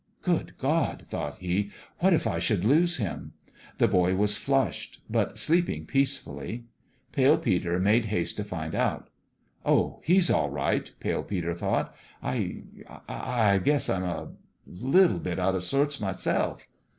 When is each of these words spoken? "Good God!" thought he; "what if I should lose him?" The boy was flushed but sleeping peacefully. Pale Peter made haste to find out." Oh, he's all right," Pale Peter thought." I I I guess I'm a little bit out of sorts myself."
"Good 0.23 0.57
God!" 0.57 1.05
thought 1.07 1.35
he; 1.37 1.69
"what 1.99 2.11
if 2.11 2.25
I 2.25 2.39
should 2.39 2.65
lose 2.65 2.97
him?" 2.97 3.33
The 3.77 3.87
boy 3.87 4.15
was 4.15 4.35
flushed 4.35 4.99
but 5.07 5.37
sleeping 5.37 5.85
peacefully. 5.85 6.65
Pale 7.11 7.37
Peter 7.37 7.77
made 7.79 8.05
haste 8.05 8.35
to 8.37 8.43
find 8.43 8.73
out." 8.73 9.11
Oh, 9.63 9.99
he's 10.03 10.31
all 10.31 10.49
right," 10.49 10.91
Pale 10.99 11.25
Peter 11.25 11.53
thought." 11.53 11.95
I 12.23 12.63
I 13.07 13.51
I 13.53 13.57
guess 13.59 13.89
I'm 13.91 14.03
a 14.03 14.31
little 14.65 15.19
bit 15.19 15.37
out 15.37 15.53
of 15.53 15.63
sorts 15.63 15.99
myself." 15.99 16.67